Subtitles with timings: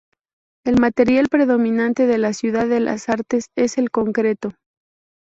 [0.65, 4.53] El material predominante de la Ciudad de las Artes es el concreto.